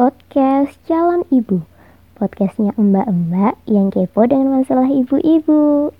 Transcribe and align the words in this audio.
podcast 0.00 0.80
Calon 0.88 1.28
Ibu. 1.28 1.60
Podcastnya 2.16 2.72
mbak-mbak 2.72 3.60
yang 3.68 3.92
kepo 3.92 4.24
dengan 4.24 4.64
masalah 4.64 4.88
ibu-ibu. 4.88 5.92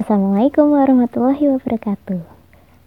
Assalamualaikum 0.00 0.72
warahmatullahi 0.72 1.52
wabarakatuh. 1.52 2.24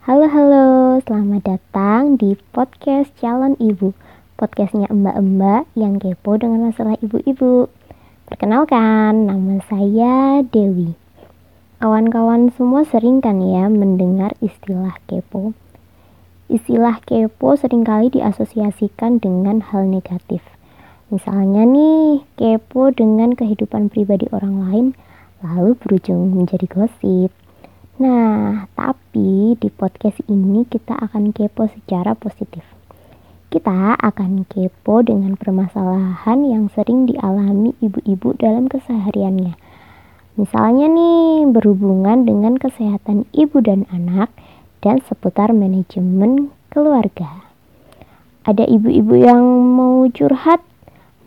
Halo 0.10 0.26
halo, 0.26 0.98
selamat 1.06 1.42
datang 1.46 2.18
di 2.18 2.34
podcast 2.50 3.14
Calon 3.22 3.54
Ibu. 3.62 3.94
Podcastnya 4.42 4.90
mbak-mbak 4.90 5.70
yang 5.78 6.02
kepo 6.02 6.42
dengan 6.42 6.74
masalah 6.74 6.98
ibu-ibu. 7.06 7.70
Perkenalkan, 8.26 9.30
nama 9.30 9.62
saya 9.70 10.42
Dewi 10.50 11.09
Kawan-kawan 11.80 12.52
semua 12.60 12.84
sering 12.84 13.24
kan 13.24 13.40
ya 13.40 13.72
mendengar 13.72 14.36
istilah 14.44 15.00
kepo. 15.08 15.56
Istilah 16.52 17.00
kepo 17.08 17.56
sering 17.56 17.88
kali 17.88 18.12
diasosiasikan 18.12 19.24
dengan 19.24 19.64
hal 19.64 19.88
negatif. 19.88 20.44
Misalnya 21.08 21.64
nih, 21.64 22.28
kepo 22.36 22.92
dengan 22.92 23.32
kehidupan 23.32 23.88
pribadi 23.88 24.28
orang 24.36 24.56
lain 24.68 24.86
lalu 25.40 25.80
berujung 25.80 26.36
menjadi 26.36 26.68
gosip. 26.68 27.32
Nah, 27.96 28.68
tapi 28.76 29.56
di 29.56 29.72
podcast 29.72 30.20
ini 30.28 30.68
kita 30.68 31.00
akan 31.00 31.32
kepo 31.32 31.72
secara 31.72 32.12
positif. 32.12 32.68
Kita 33.56 33.96
akan 33.96 34.44
kepo 34.52 35.00
dengan 35.00 35.40
permasalahan 35.40 36.44
yang 36.44 36.68
sering 36.76 37.08
dialami 37.08 37.72
ibu-ibu 37.80 38.36
dalam 38.36 38.68
kesehariannya 38.68 39.69
Misalnya 40.38 40.86
nih, 40.92 41.48
berhubungan 41.50 42.28
dengan 42.28 42.60
kesehatan 42.60 43.26
ibu 43.34 43.64
dan 43.64 43.88
anak 43.90 44.30
dan 44.86 45.02
seputar 45.08 45.56
manajemen 45.56 46.52
keluarga. 46.70 47.48
Ada 48.46 48.70
ibu-ibu 48.70 49.16
yang 49.18 49.42
mau 49.74 50.06
curhat? 50.12 50.62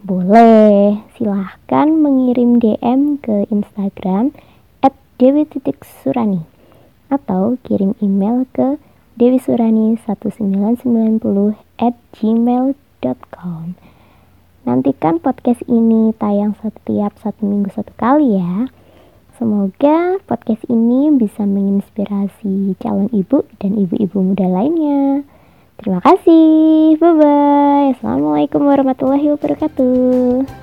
Boleh, 0.02 0.98
silahkan 1.14 1.86
mengirim 1.90 2.58
DM 2.58 3.22
ke 3.22 3.46
Instagram 3.50 4.30
at 4.82 4.92
Dewi 5.18 5.46
Surani 6.02 6.42
atau 7.12 7.60
kirim 7.62 7.94
email 8.00 8.46
ke 8.50 8.78
dewisurani1990 9.20 11.54
at 11.78 11.94
gmail.com 12.16 13.76
Nantikan 14.62 15.18
podcast 15.18 15.58
ini 15.66 16.14
tayang 16.16 16.54
setiap 16.62 17.18
satu 17.18 17.42
minggu 17.42 17.74
satu 17.74 17.90
kali 17.98 18.38
ya. 18.38 18.70
Semoga 19.42 20.22
podcast 20.22 20.62
ini 20.70 21.18
bisa 21.18 21.42
menginspirasi 21.42 22.78
calon 22.78 23.10
ibu 23.10 23.42
dan 23.58 23.74
ibu-ibu 23.74 24.22
muda 24.22 24.46
lainnya. 24.46 25.26
Terima 25.82 25.98
kasih. 25.98 26.94
Bye 27.02 27.10
bye. 27.18 27.90
Assalamualaikum 27.90 28.62
warahmatullahi 28.62 29.34
wabarakatuh. 29.34 30.61